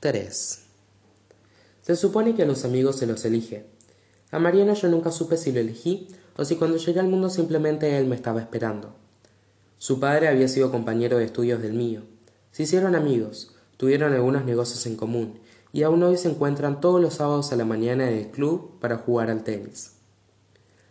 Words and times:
3. 0.00 0.58
Se 1.80 1.96
supone 1.96 2.34
que 2.34 2.42
a 2.42 2.46
los 2.46 2.66
amigos 2.66 2.96
se 2.98 3.06
los 3.06 3.24
elige. 3.24 3.64
A 4.30 4.38
Mariano 4.38 4.74
yo 4.74 4.88
nunca 4.88 5.10
supe 5.10 5.38
si 5.38 5.52
lo 5.52 5.60
elegí 5.60 6.08
o 6.36 6.44
si 6.44 6.56
cuando 6.56 6.76
llegué 6.76 7.00
al 7.00 7.08
mundo 7.08 7.30
simplemente 7.30 7.96
él 7.96 8.06
me 8.06 8.14
estaba 8.14 8.40
esperando. 8.40 8.94
Su 9.78 9.98
padre 9.98 10.28
había 10.28 10.48
sido 10.48 10.70
compañero 10.70 11.16
de 11.16 11.24
estudios 11.24 11.62
del 11.62 11.72
mío. 11.72 12.02
Se 12.52 12.64
hicieron 12.64 12.94
amigos, 12.94 13.54
tuvieron 13.78 14.12
algunos 14.12 14.44
negocios 14.44 14.84
en 14.84 14.96
común 14.96 15.38
y 15.72 15.82
aún 15.82 16.02
hoy 16.02 16.18
se 16.18 16.28
encuentran 16.28 16.82
todos 16.82 17.00
los 17.00 17.14
sábados 17.14 17.52
a 17.52 17.56
la 17.56 17.64
mañana 17.64 18.10
en 18.10 18.18
el 18.18 18.30
club 18.30 18.78
para 18.80 18.98
jugar 18.98 19.30
al 19.30 19.44
tenis. 19.44 19.92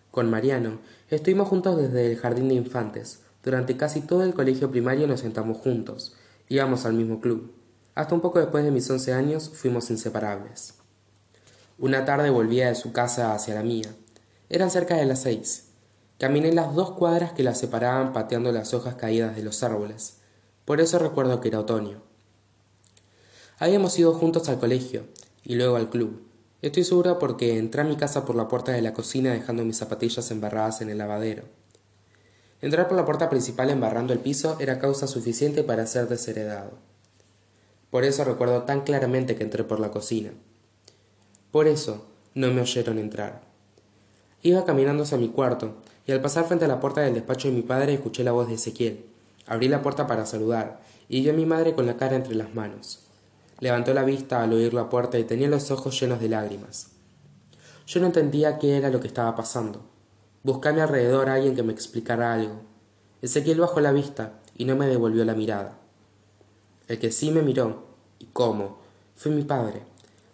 Con 0.09 0.31
Mariano 0.31 0.79
estuvimos 1.11 1.47
juntos 1.47 1.77
desde 1.77 2.11
el 2.11 2.17
jardín 2.17 2.47
de 2.47 2.55
infantes. 2.55 3.19
Durante 3.43 3.77
casi 3.77 4.01
todo 4.01 4.23
el 4.23 4.33
colegio 4.33 4.71
primario 4.71 5.05
nos 5.05 5.19
sentamos 5.19 5.59
juntos, 5.59 6.15
íbamos 6.49 6.85
al 6.85 6.93
mismo 6.93 7.21
club. 7.21 7.53
Hasta 7.95 8.13
un 8.13 8.19
poco 8.19 8.39
después 8.39 8.65
de 8.65 8.71
mis 8.71 8.89
once 8.89 9.13
años 9.13 9.49
fuimos 9.49 9.89
inseparables. 9.89 10.73
Una 11.77 12.03
tarde 12.03 12.29
volvía 12.29 12.67
de 12.67 12.75
su 12.75 12.91
casa 12.91 13.33
hacia 13.33 13.55
la 13.55 13.63
mía. 13.63 13.95
Eran 14.49 14.69
cerca 14.69 14.95
de 14.95 15.05
las 15.05 15.21
seis. 15.21 15.69
Caminé 16.19 16.51
las 16.51 16.75
dos 16.75 16.91
cuadras 16.91 17.31
que 17.31 17.43
la 17.43 17.55
separaban 17.55 18.11
pateando 18.11 18.51
las 18.51 18.73
hojas 18.73 18.95
caídas 18.95 19.35
de 19.37 19.43
los 19.43 19.63
árboles. 19.63 20.17
Por 20.65 20.81
eso 20.81 20.99
recuerdo 20.99 21.39
que 21.39 21.47
era 21.47 21.59
otoño. 21.59 22.01
Habíamos 23.59 23.97
ido 23.97 24.13
juntos 24.13 24.49
al 24.49 24.59
colegio 24.59 25.05
y 25.43 25.55
luego 25.55 25.77
al 25.77 25.89
club. 25.89 26.21
Estoy 26.61 26.83
segura 26.83 27.17
porque 27.17 27.57
entré 27.57 27.81
a 27.81 27.85
mi 27.85 27.95
casa 27.95 28.25
por 28.25 28.35
la 28.35 28.49
puerta 28.49 28.73
de 28.73 28.81
la 28.81 28.93
cocina 28.93 29.31
dejando 29.31 29.63
mis 29.63 29.77
zapatillas 29.77 30.31
embarradas 30.31 30.81
en 30.81 30.89
el 30.89 30.97
lavadero. 30.97 31.43
Entrar 32.61 32.89
por 32.89 32.97
la 32.97 33.05
puerta 33.05 33.29
principal 33.29 33.69
embarrando 33.69 34.11
el 34.11 34.19
piso 34.19 34.57
era 34.59 34.79
causa 34.79 35.07
suficiente 35.07 35.63
para 35.63 35.87
ser 35.87 36.09
desheredado. 36.09 36.94
Por 37.95 38.03
eso 38.03 38.25
recuerdo 38.25 38.63
tan 38.63 38.81
claramente 38.81 39.37
que 39.37 39.43
entré 39.45 39.63
por 39.63 39.79
la 39.79 39.89
cocina. 39.89 40.31
Por 41.49 41.65
eso 41.65 42.05
no 42.33 42.51
me 42.51 42.59
oyeron 42.59 42.99
entrar. 42.99 43.43
Iba 44.41 44.65
caminando 44.65 45.03
hacia 45.03 45.17
mi 45.17 45.29
cuarto, 45.29 45.75
y 46.05 46.11
al 46.11 46.19
pasar 46.19 46.43
frente 46.43 46.65
a 46.65 46.67
la 46.67 46.81
puerta 46.81 46.99
del 46.99 47.13
despacho 47.13 47.47
de 47.47 47.53
mi 47.53 47.61
padre 47.61 47.93
escuché 47.93 48.25
la 48.25 48.33
voz 48.33 48.49
de 48.49 48.55
Ezequiel. 48.55 49.05
Abrí 49.47 49.69
la 49.69 49.81
puerta 49.81 50.07
para 50.07 50.25
saludar, 50.25 50.81
y 51.07 51.21
vi 51.21 51.29
a 51.29 51.33
mi 51.33 51.45
madre 51.45 51.73
con 51.73 51.85
la 51.85 51.95
cara 51.95 52.17
entre 52.17 52.35
las 52.35 52.53
manos. 52.53 52.99
Levantó 53.61 53.93
la 53.93 54.03
vista 54.03 54.43
al 54.43 54.51
oír 54.51 54.73
la 54.73 54.89
puerta 54.89 55.17
y 55.17 55.23
tenía 55.23 55.47
los 55.47 55.71
ojos 55.71 55.97
llenos 55.97 56.19
de 56.19 56.27
lágrimas. 56.27 56.89
Yo 57.87 58.01
no 58.01 58.07
entendía 58.07 58.59
qué 58.59 58.75
era 58.75 58.89
lo 58.89 58.99
que 58.99 59.07
estaba 59.07 59.37
pasando. 59.37 59.85
Busqué 60.43 60.67
a 60.67 60.73
mi 60.73 60.81
alrededor 60.81 61.29
a 61.29 61.35
alguien 61.35 61.55
que 61.55 61.63
me 61.63 61.71
explicara 61.71 62.33
algo. 62.33 62.59
Ezequiel 63.21 63.61
bajó 63.61 63.79
la 63.79 63.93
vista 63.93 64.41
y 64.53 64.65
no 64.65 64.75
me 64.75 64.85
devolvió 64.85 65.23
la 65.23 65.33
mirada. 65.33 65.84
El 66.87 66.99
que 66.99 67.11
sí 67.11 67.31
me 67.31 67.41
miró, 67.41 67.87
y 68.19 68.25
cómo, 68.25 68.79
fue 69.15 69.31
mi 69.31 69.43
padre. 69.43 69.83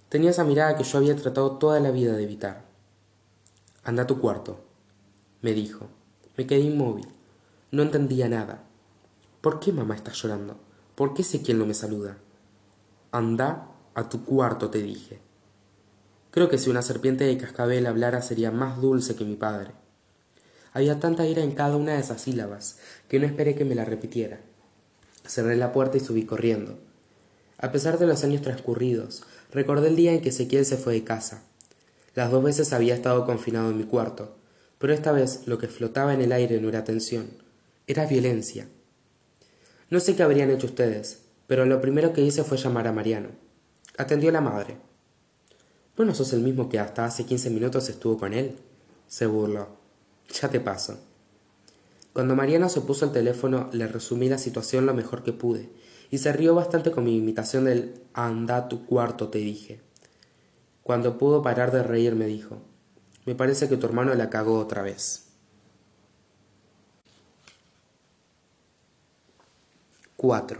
Tenía 0.09 0.31
esa 0.31 0.43
mirada 0.43 0.75
que 0.75 0.83
yo 0.83 0.97
había 0.97 1.15
tratado 1.15 1.57
toda 1.57 1.79
la 1.79 1.91
vida 1.91 2.13
de 2.13 2.23
evitar. 2.23 2.65
Anda 3.83 4.03
a 4.03 4.07
tu 4.07 4.19
cuarto, 4.19 4.59
me 5.41 5.53
dijo. 5.53 5.87
Me 6.37 6.45
quedé 6.45 6.61
inmóvil. 6.61 7.07
No 7.71 7.83
entendía 7.83 8.27
nada. 8.29 8.63
¿Por 9.41 9.59
qué 9.59 9.71
mamá 9.71 9.95
está 9.95 10.11
llorando? 10.11 10.57
¿Por 10.95 11.13
qué 11.13 11.23
sé 11.23 11.41
quién 11.41 11.57
no 11.57 11.65
me 11.65 11.73
saluda? 11.73 12.17
Anda 13.11 13.67
a 13.95 14.09
tu 14.09 14.23
cuarto, 14.23 14.69
te 14.69 14.81
dije. 14.81 15.19
Creo 16.31 16.47
que 16.47 16.57
si 16.57 16.69
una 16.69 16.81
serpiente 16.81 17.23
de 17.23 17.37
cascabel 17.37 17.87
hablara 17.87 18.21
sería 18.21 18.51
más 18.51 18.79
dulce 18.81 19.15
que 19.15 19.25
mi 19.25 19.35
padre. 19.35 19.71
Había 20.73 20.99
tanta 20.99 21.25
ira 21.25 21.43
en 21.43 21.51
cada 21.51 21.75
una 21.75 21.93
de 21.93 21.99
esas 21.99 22.21
sílabas 22.21 22.79
que 23.09 23.19
no 23.19 23.25
esperé 23.25 23.55
que 23.55 23.65
me 23.65 23.75
la 23.75 23.83
repitiera. 23.83 24.39
Cerré 25.25 25.55
la 25.55 25.71
puerta 25.71 25.97
y 25.97 25.99
subí 25.99 26.25
corriendo. 26.25 26.77
A 27.57 27.71
pesar 27.71 27.99
de 27.99 28.07
los 28.07 28.23
años 28.23 28.41
transcurridos, 28.41 29.23
recordé 29.51 29.89
el 29.89 29.95
día 29.95 30.13
en 30.13 30.21
que 30.21 30.29
Ezequiel 30.29 30.65
se 30.65 30.77
fue 30.77 30.93
de 30.93 31.03
casa. 31.03 31.43
Las 32.15 32.31
dos 32.31 32.43
veces 32.43 32.73
había 32.73 32.95
estado 32.95 33.25
confinado 33.25 33.69
en 33.69 33.77
mi 33.77 33.83
cuarto, 33.83 34.35
pero 34.79 34.93
esta 34.93 35.11
vez 35.11 35.47
lo 35.47 35.57
que 35.57 35.67
flotaba 35.67 36.13
en 36.13 36.21
el 36.21 36.31
aire 36.31 36.59
no 36.59 36.69
era 36.69 36.83
tensión, 36.83 37.29
era 37.87 38.05
violencia. 38.05 38.67
No 39.89 39.99
sé 39.99 40.15
qué 40.15 40.23
habrían 40.23 40.49
hecho 40.49 40.67
ustedes, 40.67 41.19
pero 41.47 41.65
lo 41.65 41.81
primero 41.81 42.13
que 42.13 42.21
hice 42.21 42.43
fue 42.43 42.57
llamar 42.57 42.87
a 42.87 42.91
Mariano. 42.91 43.29
Atendió 43.97 44.31
la 44.31 44.41
madre. 44.41 44.77
¿Vos 45.95 46.07
no 46.07 46.15
sos 46.15 46.33
el 46.33 46.41
mismo 46.41 46.69
que 46.69 46.79
hasta 46.79 47.05
hace 47.05 47.25
quince 47.25 47.49
minutos 47.49 47.89
estuvo 47.89 48.17
con 48.17 48.33
él? 48.33 48.55
se 49.07 49.25
burló. 49.25 49.67
Ya 50.41 50.49
te 50.49 50.61
paso. 50.61 50.97
Cuando 52.13 52.35
Mariano 52.35 52.67
se 52.67 52.81
puso 52.81 53.05
al 53.05 53.13
teléfono 53.13 53.69
le 53.71 53.87
resumí 53.87 54.27
la 54.27 54.37
situación 54.37 54.85
lo 54.85 54.93
mejor 54.93 55.23
que 55.23 55.31
pude, 55.31 55.69
y 56.09 56.17
se 56.17 56.33
rió 56.33 56.53
bastante 56.53 56.91
con 56.91 57.05
mi 57.05 57.17
imitación 57.17 57.65
del 57.65 58.01
anda 58.13 58.57
a 58.57 58.67
tu 58.67 58.85
cuarto, 58.85 59.29
te 59.29 59.39
dije. 59.39 59.81
Cuando 60.83 61.17
pudo 61.17 61.41
parar 61.41 61.71
de 61.71 61.83
reír 61.83 62.15
me 62.15 62.25
dijo, 62.25 62.57
me 63.25 63.35
parece 63.35 63.69
que 63.69 63.77
tu 63.77 63.85
hermano 63.85 64.13
la 64.13 64.29
cagó 64.29 64.57
otra 64.57 64.81
vez. 64.81 65.27
4. 70.17 70.59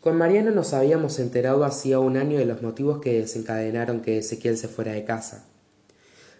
Con 0.00 0.16
Mariano 0.16 0.50
nos 0.50 0.72
habíamos 0.72 1.18
enterado 1.18 1.64
hacía 1.64 1.98
un 1.98 2.16
año 2.16 2.38
de 2.38 2.44
los 2.44 2.60
motivos 2.60 3.00
que 3.00 3.20
desencadenaron 3.20 4.00
que 4.00 4.18
Ezequiel 4.18 4.56
se 4.56 4.68
fuera 4.68 4.92
de 4.92 5.04
casa. 5.04 5.46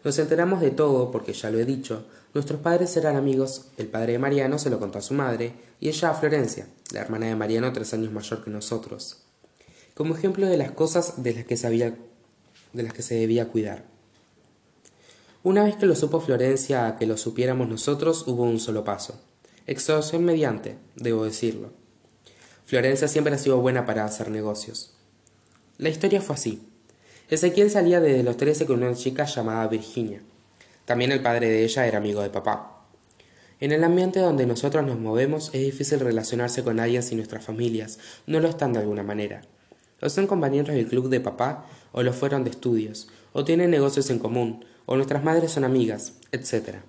Nos 0.05 0.19
enteramos 0.19 0.61
de 0.61 0.71
todo 0.71 1.11
porque, 1.11 1.33
ya 1.33 1.51
lo 1.51 1.59
he 1.59 1.65
dicho, 1.65 2.05
nuestros 2.35 2.61
padres 2.61 2.95
eran 2.97 3.17
amigos, 3.17 3.67
el 3.79 3.87
padre 3.87 4.13
de 4.13 4.19
Mariano 4.19 4.59
se 4.59 4.69
lo 4.69 4.79
contó 4.79 4.99
a 4.99 5.03
su 5.03 5.15
madre, 5.15 5.55
y 5.81 5.89
ella 5.89 6.11
a 6.11 6.15
Florencia, 6.15 6.67
la 6.93 7.01
hermana 7.01 7.27
de 7.27 7.37
Mariano 7.37 7.73
tres 7.73 7.95
años 7.95 8.13
mayor 8.13 8.45
que 8.45 8.51
nosotros, 8.51 9.23
como 9.95 10.15
ejemplo 10.15 10.47
de 10.47 10.59
las 10.59 10.73
cosas 10.73 11.23
de 11.23 11.33
las 11.33 11.45
que, 11.47 11.57
sabía, 11.57 11.97
de 12.75 12.83
las 12.83 12.93
que 12.93 13.03
se 13.03 13.15
debía 13.15 13.49
cuidar. 13.49 13.85
Una 15.43 15.65
vez 15.65 15.77
que 15.77 15.87
lo 15.87 15.97
supo 15.97 16.21
Florencia 16.21 16.87
a 16.87 16.97
que 16.97 17.07
lo 17.07 17.17
supiéramos 17.17 17.69
nosotros, 17.69 18.27
hubo 18.27 18.43
un 18.43 18.61
solo 18.61 18.85
paso. 18.85 19.21
Extorsión 19.67 20.25
mediante, 20.25 20.77
debo 20.97 21.25
decirlo. 21.25 21.73
Florencia 22.67 23.09
siempre 23.09 23.35
ha 23.35 23.39
sido 23.39 23.59
buena 23.61 23.87
para 23.87 24.05
hacer 24.05 24.31
negocios. 24.31 24.95
La 25.79 25.89
historia 25.89 26.21
fue 26.21 26.35
así. 26.35 26.74
Ezequiel 27.31 27.71
salía 27.71 28.01
desde 28.01 28.23
los 28.23 28.37
trece 28.37 28.67
con 28.67 28.83
una 28.83 28.95
chica 28.95 29.25
llamada 29.25 29.67
Virginia. 29.69 30.21
También 30.85 31.11
el 31.11 31.23
padre 31.23 31.49
de 31.49 31.65
ella 31.65 31.87
era 31.87 31.99
amigo 31.99 32.21
de 32.21 32.29
papá. 32.29 32.85
En 33.61 33.73
el 33.73 33.83
ambiente 33.83 34.21
donde 34.21 34.47
nosotros 34.47 34.85
nos 34.85 34.99
movemos 34.99 35.49
es 35.55 35.63
difícil 35.63 36.01
relacionarse 36.01 36.63
con 36.63 36.81
alguien 36.81 37.03
si 37.03 37.15
nuestras 37.15 37.45
familias 37.45 37.99
no 38.27 38.41
lo 38.41 38.49
están 38.49 38.75
de 38.75 38.81
alguna 38.81 39.03
manera. 39.03 39.41
O 40.03 40.09
son 40.11 40.27
compañeros 40.27 40.75
del 40.75 40.87
club 40.87 41.09
de 41.09 41.21
papá, 41.21 41.65
o 41.93 42.03
lo 42.03 42.13
fueron 42.13 42.45
de 42.45 42.51
estudios, 42.51 43.09
o 43.33 43.45
tienen 43.45 43.71
negocios 43.71 44.11
en 44.11 44.19
común, 44.19 44.63
o 44.85 44.97
nuestras 44.97 45.25
madres 45.25 45.53
son 45.53 45.65
amigas, 45.65 46.15
etc. 46.31 46.81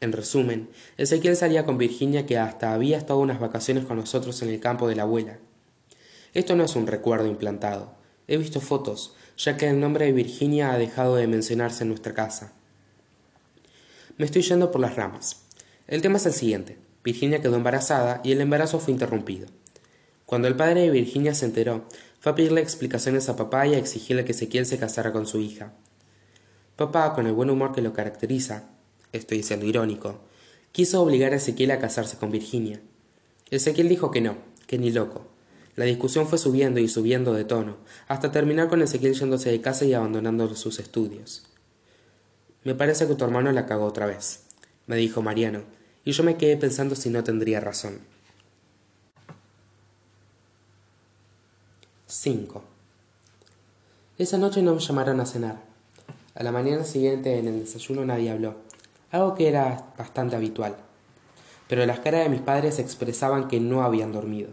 En 0.00 0.10
resumen, 0.10 0.70
Ezequiel 0.96 1.36
salía 1.36 1.64
con 1.64 1.78
Virginia 1.78 2.26
que 2.26 2.36
hasta 2.36 2.72
había 2.72 2.98
estado 2.98 3.20
unas 3.20 3.38
vacaciones 3.38 3.84
con 3.84 3.96
nosotros 3.96 4.42
en 4.42 4.48
el 4.48 4.58
campo 4.58 4.88
de 4.88 4.96
la 4.96 5.02
abuela. 5.02 5.38
Esto 6.34 6.56
no 6.56 6.64
es 6.64 6.74
un 6.74 6.88
recuerdo 6.88 7.28
implantado. 7.28 7.92
He 8.26 8.36
visto 8.36 8.60
fotos, 8.60 9.14
ya 9.38 9.56
que 9.56 9.68
el 9.68 9.78
nombre 9.78 10.06
de 10.06 10.12
Virginia 10.12 10.72
ha 10.72 10.78
dejado 10.78 11.14
de 11.14 11.28
mencionarse 11.28 11.84
en 11.84 11.90
nuestra 11.90 12.12
casa. 12.12 12.52
Me 14.16 14.24
estoy 14.24 14.42
yendo 14.42 14.72
por 14.72 14.80
las 14.80 14.96
ramas. 14.96 15.42
El 15.86 16.02
tema 16.02 16.16
es 16.16 16.26
el 16.26 16.32
siguiente. 16.32 16.76
Virginia 17.04 17.40
quedó 17.40 17.54
embarazada 17.54 18.20
y 18.24 18.32
el 18.32 18.40
embarazo 18.40 18.80
fue 18.80 18.92
interrumpido. 18.92 19.46
Cuando 20.26 20.48
el 20.48 20.56
padre 20.56 20.82
de 20.82 20.90
Virginia 20.90 21.34
se 21.34 21.46
enteró, 21.46 21.86
fue 22.18 22.32
a 22.32 22.34
pedirle 22.34 22.60
explicaciones 22.60 23.28
a 23.28 23.36
papá 23.36 23.66
y 23.66 23.74
a 23.74 23.78
exigirle 23.78 24.24
que 24.24 24.32
Ezequiel 24.32 24.66
se 24.66 24.78
casara 24.78 25.12
con 25.12 25.26
su 25.26 25.40
hija. 25.40 25.72
Papá, 26.74 27.14
con 27.14 27.26
el 27.26 27.32
buen 27.32 27.48
humor 27.48 27.72
que 27.72 27.80
lo 27.80 27.92
caracteriza, 27.92 28.70
estoy 29.12 29.44
siendo 29.44 29.66
irónico, 29.66 30.20
quiso 30.72 31.00
obligar 31.00 31.32
a 31.32 31.36
Ezequiel 31.36 31.70
a 31.70 31.78
casarse 31.78 32.18
con 32.18 32.32
Virginia. 32.32 32.80
Ezequiel 33.50 33.88
dijo 33.88 34.10
que 34.10 34.20
no, 34.20 34.36
que 34.66 34.78
ni 34.78 34.90
loco, 34.90 35.26
la 35.78 35.84
discusión 35.84 36.26
fue 36.26 36.38
subiendo 36.38 36.80
y 36.80 36.88
subiendo 36.88 37.32
de 37.34 37.44
tono, 37.44 37.76
hasta 38.08 38.32
terminar 38.32 38.68
con 38.68 38.82
Ezequiel 38.82 39.14
yéndose 39.14 39.52
de 39.52 39.60
casa 39.60 39.84
y 39.84 39.94
abandonando 39.94 40.52
sus 40.56 40.80
estudios. 40.80 41.44
Me 42.64 42.74
parece 42.74 43.06
que 43.06 43.14
tu 43.14 43.24
hermano 43.24 43.52
la 43.52 43.64
cagó 43.64 43.84
otra 43.84 44.06
vez, 44.06 44.40
me 44.88 44.96
dijo 44.96 45.22
Mariano, 45.22 45.62
y 46.04 46.10
yo 46.10 46.24
me 46.24 46.36
quedé 46.36 46.56
pensando 46.56 46.96
si 46.96 47.10
no 47.10 47.22
tendría 47.22 47.60
razón. 47.60 48.00
5. 52.08 52.64
Esa 54.18 54.36
noche 54.36 54.62
no 54.62 54.74
me 54.74 54.80
llamaron 54.80 55.20
a 55.20 55.26
cenar. 55.26 55.62
A 56.34 56.42
la 56.42 56.50
mañana 56.50 56.82
siguiente 56.82 57.38
en 57.38 57.46
el 57.46 57.60
desayuno 57.60 58.04
nadie 58.04 58.30
habló, 58.32 58.56
algo 59.12 59.36
que 59.36 59.46
era 59.46 59.92
bastante 59.96 60.34
habitual. 60.34 60.76
Pero 61.68 61.86
las 61.86 62.00
caras 62.00 62.24
de 62.24 62.30
mis 62.30 62.40
padres 62.40 62.80
expresaban 62.80 63.46
que 63.46 63.60
no 63.60 63.84
habían 63.84 64.10
dormido. 64.10 64.50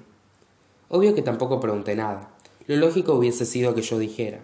Obvio 0.89 1.15
que 1.15 1.21
tampoco 1.21 1.59
pregunté 1.59 1.95
nada. 1.95 2.31
Lo 2.67 2.75
lógico 2.75 3.13
hubiese 3.13 3.45
sido 3.45 3.75
que 3.75 3.81
yo 3.81 3.97
dijera. 3.97 4.41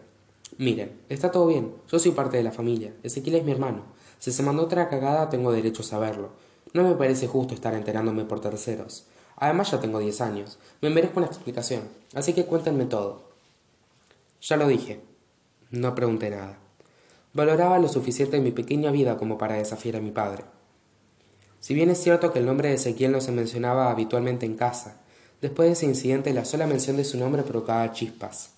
Miren, 0.58 1.00
está 1.10 1.32
todo 1.32 1.48
bien, 1.48 1.74
yo 1.90 1.98
soy 1.98 2.12
parte 2.12 2.38
de 2.38 2.44
la 2.44 2.52
familia, 2.52 2.94
Ezequiel 3.04 3.38
es 3.38 3.46
mi 3.46 3.52
hermano. 3.52 3.84
Si 4.20 4.32
se 4.32 4.44
mandó 4.44 4.64
otra 4.64 4.90
cagada 4.90 5.30
tengo 5.30 5.52
derecho 5.52 5.82
a 5.82 5.86
saberlo. 5.86 6.30
No 6.74 6.84
me 6.84 6.96
parece 6.96 7.28
justo 7.28 7.54
estar 7.54 7.74
enterándome 7.74 8.26
por 8.26 8.42
terceros. 8.42 9.06
Además 9.38 9.72
ya 9.72 9.80
tengo 9.80 10.00
diez 10.00 10.22
años, 10.22 10.60
me 10.82 10.90
merezco 10.90 11.20
una 11.20 11.28
explicación, 11.28 11.82
así 12.14 12.34
que 12.34 12.46
cuéntenme 12.46 12.86
todo. 12.86 13.24
Ya 14.42 14.58
lo 14.58 14.68
dije. 14.68 15.02
No 15.72 15.96
pregunté 15.96 16.30
nada. 16.30 16.60
Valoraba 17.34 17.80
lo 17.80 17.88
suficiente 17.88 18.42
mi 18.42 18.52
pequeña 18.52 18.92
vida 18.92 19.18
como 19.18 19.38
para 19.38 19.56
desafiar 19.56 19.96
a 19.96 20.02
mi 20.02 20.12
padre. 20.12 20.44
Si 21.60 21.74
bien 21.74 21.90
es 21.90 22.04
cierto 22.04 22.34
que 22.34 22.40
el 22.40 22.46
nombre 22.46 22.70
de 22.70 22.76
Ezequiel 22.76 23.12
no 23.12 23.22
se 23.22 23.32
mencionaba 23.32 23.90
habitualmente 23.90 24.46
en 24.46 24.56
casa, 24.56 25.00
después 25.42 25.68
de 25.68 25.74
ese 25.74 25.86
incidente 25.86 26.34
la 26.34 26.46
sola 26.46 26.68
mención 26.68 26.98
de 26.98 27.04
su 27.04 27.18
nombre 27.18 27.44
provocaba 27.44 27.92
chispas. 27.92 28.52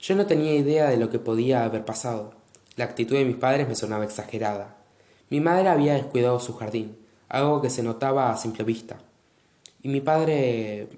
Yo 0.00 0.14
no 0.14 0.26
tenía 0.26 0.54
idea 0.54 0.88
de 0.88 0.96
lo 0.96 1.10
que 1.10 1.18
podía 1.18 1.64
haber 1.64 1.84
pasado. 1.84 2.34
La 2.76 2.84
actitud 2.84 3.16
de 3.16 3.24
mis 3.24 3.36
padres 3.36 3.66
me 3.66 3.74
sonaba 3.74 4.04
exagerada. 4.04 4.76
Mi 5.30 5.40
madre 5.40 5.68
había 5.68 5.94
descuidado 5.94 6.38
su 6.38 6.54
jardín, 6.54 6.96
algo 7.28 7.60
que 7.60 7.70
se 7.70 7.82
notaba 7.82 8.30
a 8.30 8.36
simple 8.36 8.64
vista. 8.64 8.98
Y 9.82 9.88
mi 9.88 10.00
padre... 10.00 10.88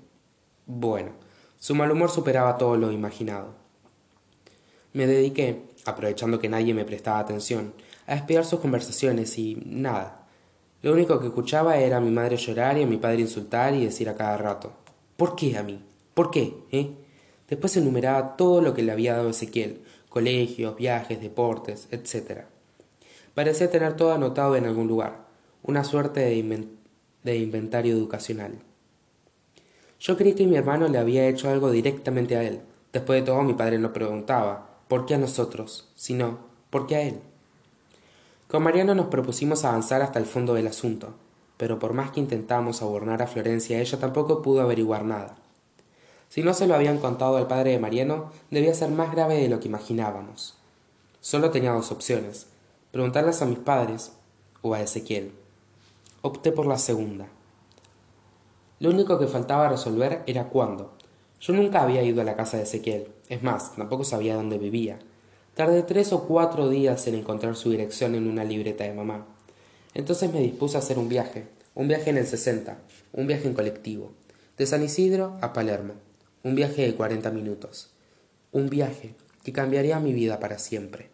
bueno, 0.66 1.12
su 1.58 1.74
mal 1.74 1.90
humor 1.90 2.10
superaba 2.10 2.58
todo 2.58 2.76
lo 2.76 2.92
imaginado. 2.92 3.54
Me 4.92 5.06
dediqué, 5.06 5.62
aprovechando 5.84 6.38
que 6.38 6.48
nadie 6.48 6.74
me 6.74 6.84
prestaba 6.84 7.18
atención, 7.18 7.74
a 8.06 8.14
espiar 8.14 8.44
sus 8.44 8.60
conversaciones 8.60 9.38
y 9.38 9.56
nada. 9.64 10.27
Lo 10.82 10.92
único 10.92 11.18
que 11.18 11.26
escuchaba 11.26 11.76
era 11.76 11.96
a 11.96 12.00
mi 12.00 12.10
madre 12.10 12.36
llorar 12.36 12.78
y 12.78 12.82
a 12.82 12.86
mi 12.86 12.98
padre 12.98 13.22
insultar 13.22 13.74
y 13.74 13.84
decir 13.84 14.08
a 14.08 14.16
cada 14.16 14.36
rato 14.36 14.72
¿Por 15.16 15.34
qué 15.34 15.58
a 15.58 15.64
mí? 15.64 15.82
¿Por 16.14 16.30
qué? 16.30 16.54
¿Eh? 16.70 16.92
Después 17.48 17.76
enumeraba 17.76 18.36
todo 18.36 18.60
lo 18.60 18.72
que 18.74 18.84
le 18.84 18.92
había 18.92 19.16
dado 19.16 19.30
Ezequiel, 19.30 19.82
colegios, 20.08 20.76
viajes, 20.76 21.20
deportes, 21.20 21.88
etc. 21.90 22.42
Parecía 23.34 23.70
tener 23.70 23.94
todo 23.96 24.12
anotado 24.12 24.54
en 24.54 24.66
algún 24.66 24.86
lugar, 24.86 25.26
una 25.64 25.82
suerte 25.82 26.20
de, 26.20 27.36
inventario 27.36 27.94
educacional. 27.94 28.60
Yo 29.98 30.16
creí 30.16 30.34
que 30.34 30.46
mi 30.46 30.56
hermano 30.56 30.86
le 30.86 30.98
había 30.98 31.26
hecho 31.26 31.50
algo 31.50 31.72
directamente 31.72 32.36
a 32.36 32.44
él. 32.44 32.60
Después 32.92 33.20
de 33.20 33.26
todo, 33.26 33.42
mi 33.42 33.54
padre 33.54 33.78
no 33.78 33.92
preguntaba 33.92 34.82
¿por 34.86 35.04
qué 35.04 35.14
a 35.14 35.18
nosotros? 35.18 35.90
sino 35.96 36.38
¿por 36.70 36.86
qué 36.86 36.96
a 36.96 37.02
él? 37.02 37.20
Con 38.48 38.62
Mariano 38.62 38.94
nos 38.94 39.08
propusimos 39.08 39.66
avanzar 39.66 40.00
hasta 40.00 40.18
el 40.18 40.24
fondo 40.24 40.54
del 40.54 40.68
asunto, 40.68 41.12
pero 41.58 41.78
por 41.78 41.92
más 41.92 42.12
que 42.12 42.20
intentamos 42.20 42.80
abornar 42.80 43.20
a 43.20 43.26
Florencia, 43.26 43.78
ella 43.78 43.98
tampoco 44.00 44.40
pudo 44.40 44.62
averiguar 44.62 45.04
nada. 45.04 45.36
Si 46.30 46.42
no 46.42 46.54
se 46.54 46.66
lo 46.66 46.74
habían 46.74 46.96
contado 46.96 47.36
al 47.36 47.46
padre 47.46 47.72
de 47.72 47.78
Mariano, 47.78 48.32
debía 48.50 48.72
ser 48.72 48.90
más 48.90 49.12
grave 49.12 49.34
de 49.34 49.50
lo 49.50 49.60
que 49.60 49.68
imaginábamos. 49.68 50.54
Solo 51.20 51.50
tenía 51.50 51.72
dos 51.72 51.92
opciones, 51.92 52.46
preguntarles 52.90 53.42
a 53.42 53.44
mis 53.44 53.58
padres 53.58 54.12
o 54.62 54.72
a 54.72 54.80
Ezequiel. 54.80 55.32
Opté 56.22 56.50
por 56.50 56.64
la 56.64 56.78
segunda. 56.78 57.28
Lo 58.80 58.88
único 58.88 59.18
que 59.18 59.26
faltaba 59.26 59.68
resolver 59.68 60.22
era 60.26 60.48
cuándo. 60.48 60.92
Yo 61.38 61.52
nunca 61.52 61.82
había 61.82 62.02
ido 62.02 62.22
a 62.22 62.24
la 62.24 62.36
casa 62.36 62.56
de 62.56 62.62
Ezequiel, 62.62 63.08
es 63.28 63.42
más, 63.42 63.76
tampoco 63.76 64.04
sabía 64.04 64.36
dónde 64.36 64.56
vivía. 64.56 64.98
Tardé 65.58 65.82
tres 65.82 66.12
o 66.12 66.22
cuatro 66.22 66.68
días 66.68 67.04
en 67.08 67.16
encontrar 67.16 67.56
su 67.56 67.72
dirección 67.72 68.14
en 68.14 68.28
una 68.28 68.44
libreta 68.44 68.84
de 68.84 68.92
mamá. 68.92 69.26
Entonces 69.92 70.32
me 70.32 70.38
dispuse 70.38 70.76
a 70.76 70.78
hacer 70.78 71.00
un 71.00 71.08
viaje, 71.08 71.48
un 71.74 71.88
viaje 71.88 72.10
en 72.10 72.16
el 72.16 72.28
60, 72.28 72.78
un 73.12 73.26
viaje 73.26 73.48
en 73.48 73.54
colectivo, 73.54 74.12
de 74.56 74.66
San 74.66 74.84
Isidro 74.84 75.36
a 75.40 75.52
Palermo. 75.52 75.94
Un 76.44 76.54
viaje 76.54 76.82
de 76.82 76.94
40 76.94 77.32
minutos. 77.32 77.90
Un 78.52 78.70
viaje 78.70 79.16
que 79.42 79.52
cambiaría 79.52 79.98
mi 79.98 80.12
vida 80.12 80.38
para 80.38 80.60
siempre. 80.60 81.10